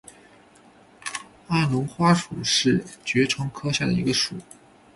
[1.47, 4.33] 安龙花属是爵床科下的一个属。